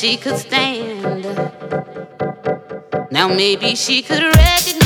she 0.00 0.16
could 0.16 0.38
stand. 0.38 1.02
Now 3.10 3.28
maybe 3.28 3.74
she 3.74 4.00
could 4.00 4.22
recognize. 4.22 4.79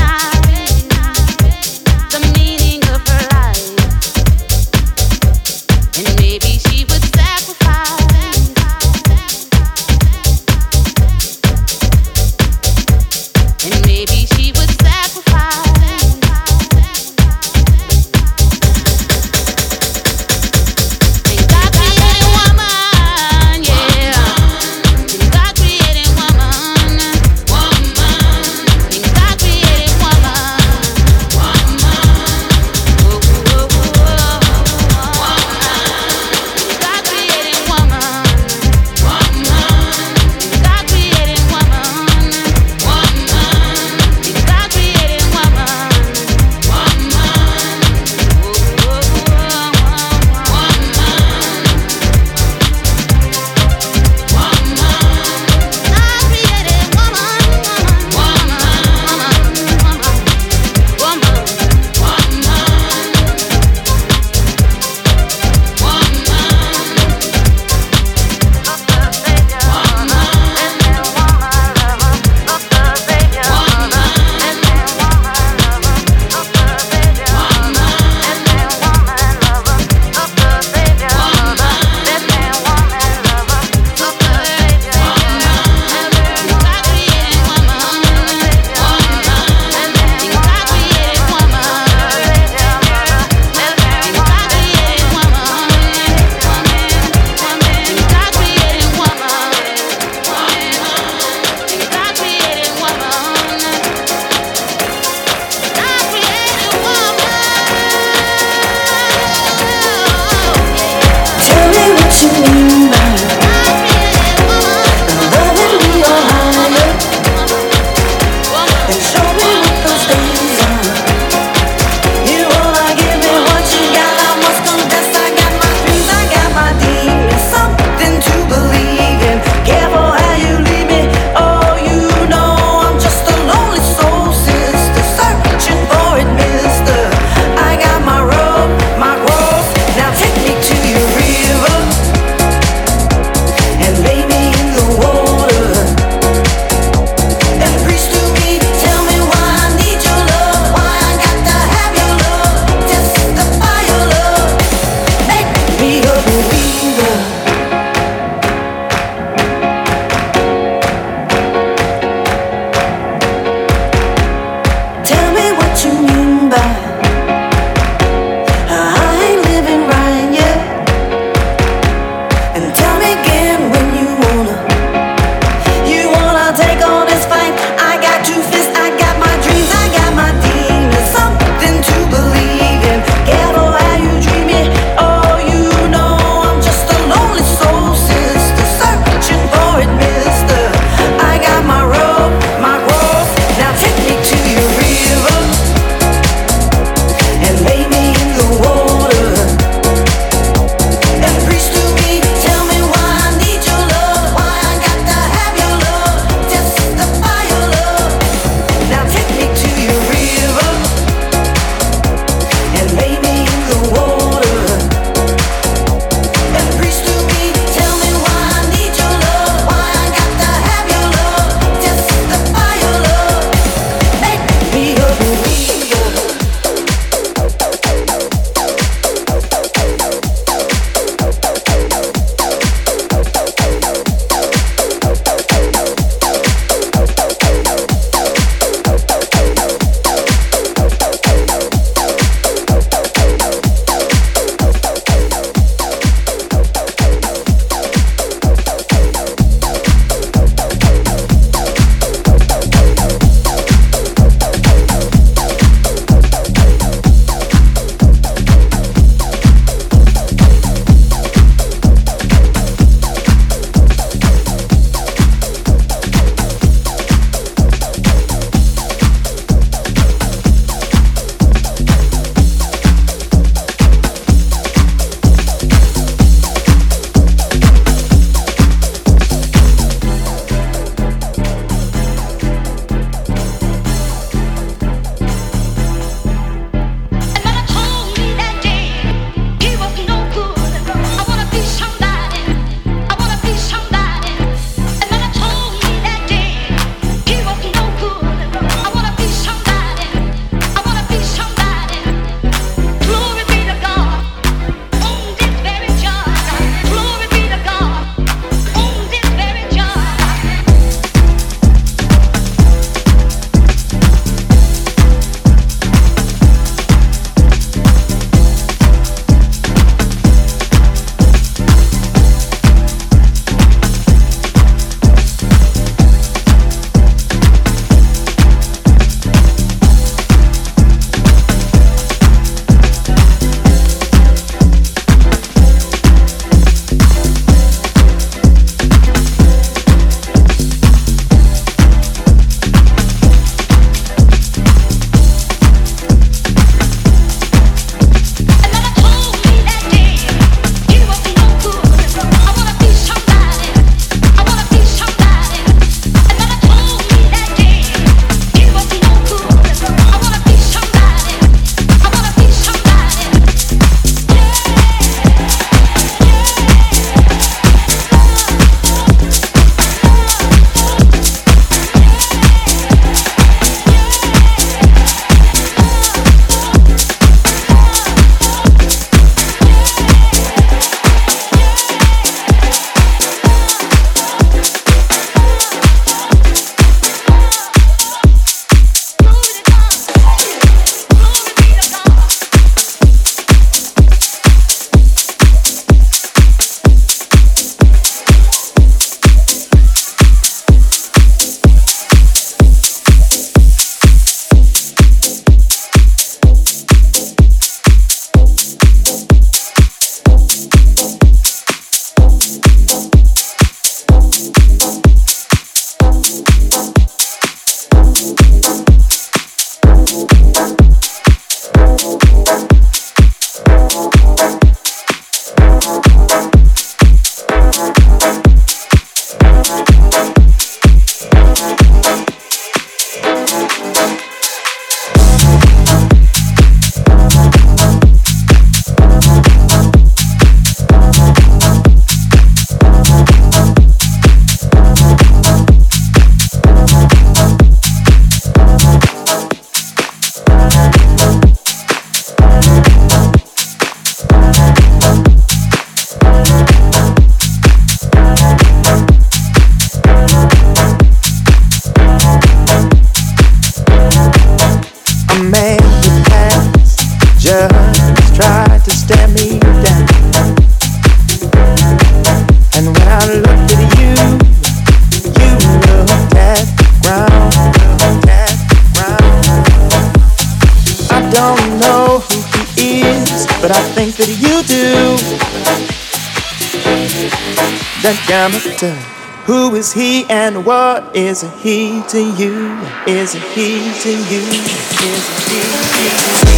Gamma 488.78 489.14
who 489.46 489.74
is 489.74 489.92
he 489.92 490.24
and 490.30 490.64
what 490.64 491.14
is 491.14 491.42
he 491.62 492.02
to 492.08 492.18
you? 492.18 492.80
Is 493.06 493.34
he 493.34 493.92
to 494.00 494.08
you? 494.08 494.40
Is 494.40 495.28
he 495.44 496.40
to 496.40 496.48
you? 496.48 496.53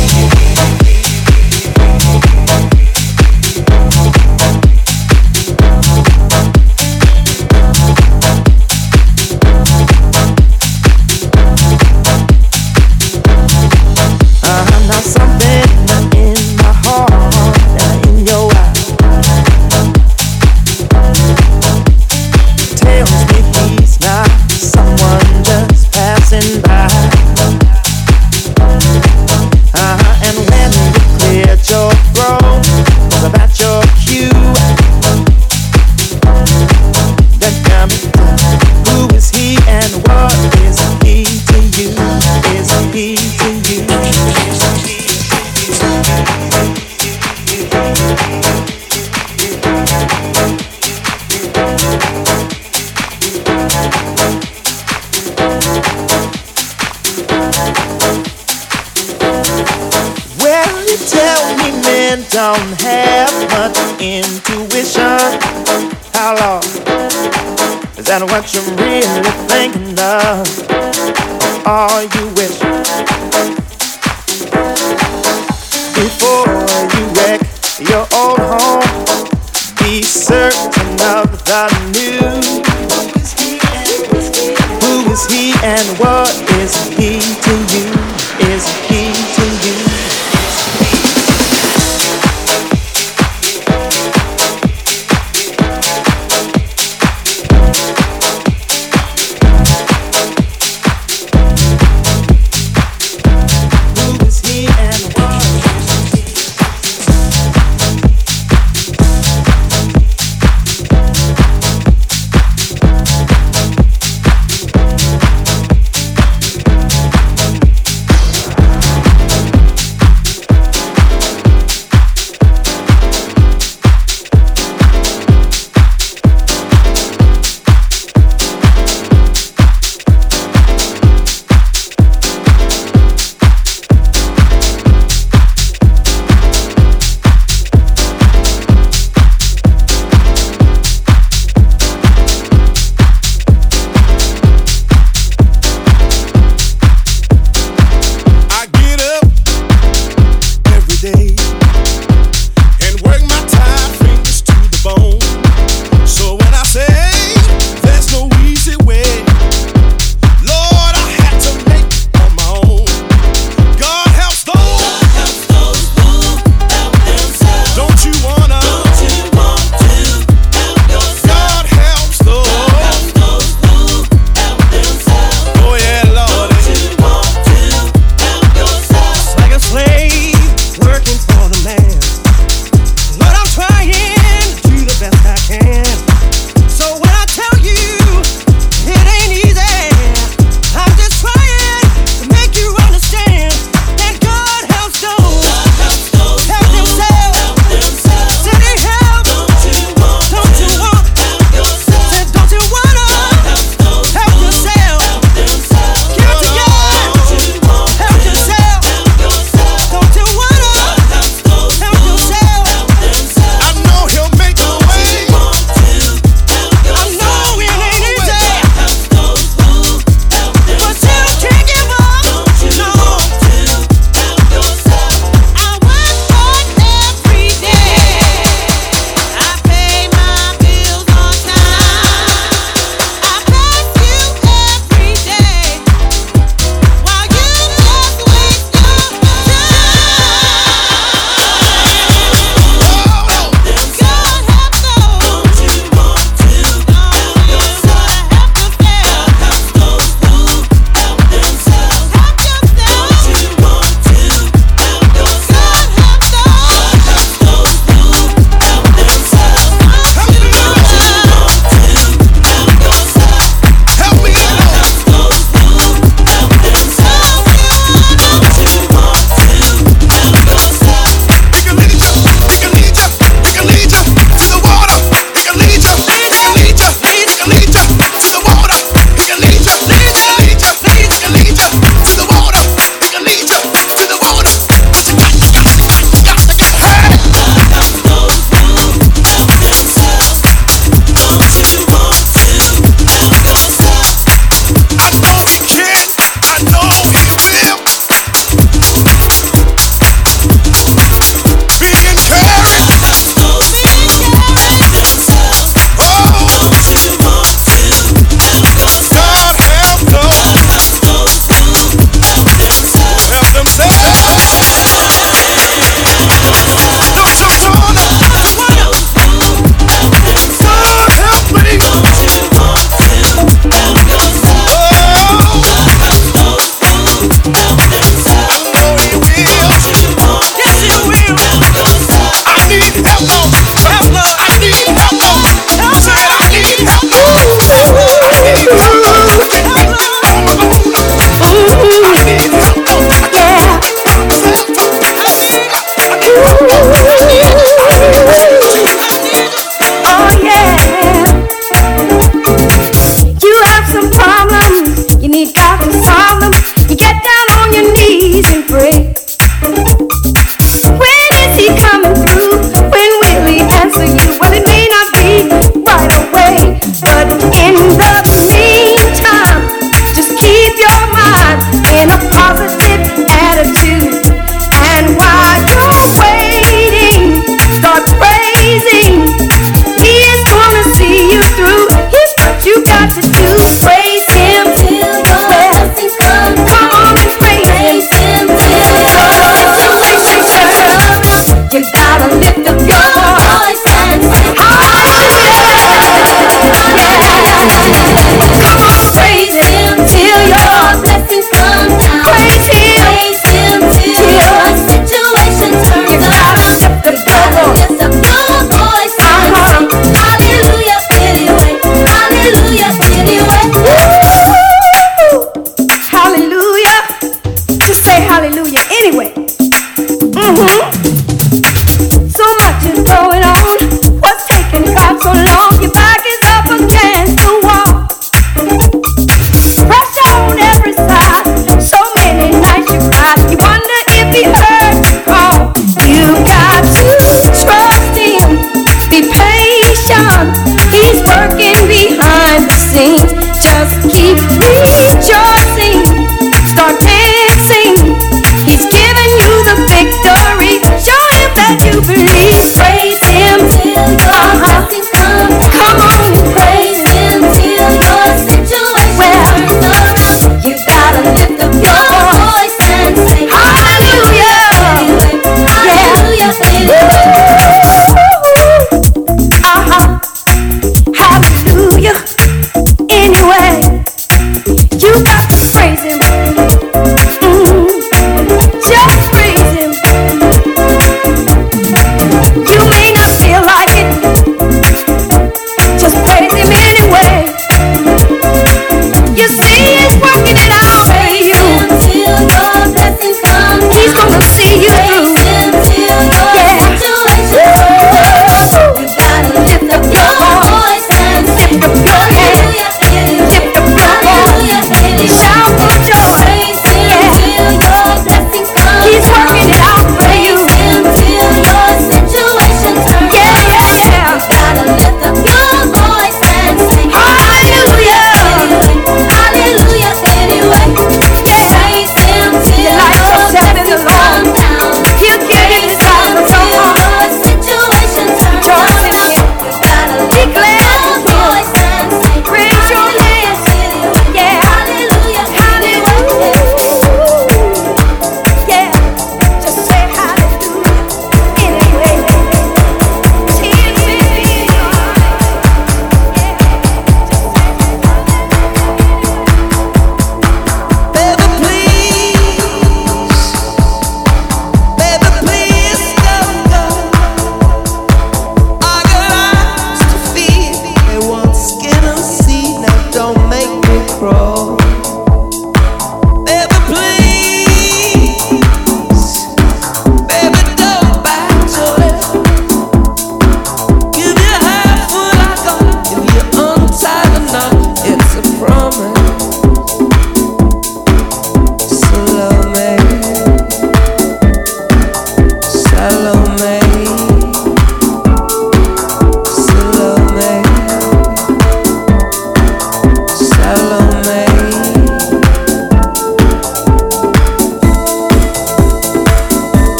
you're 68.57 68.77
really 68.77 69.31
thinking 69.49 69.99
of? 69.99 70.47
Are 71.67 72.03
you 72.03 72.36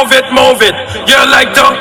move 0.00 0.12
it, 0.12 0.24
move 0.32 0.62
it. 0.62 0.74
You're 1.08 1.28
like 1.28 1.52
to 1.54 1.79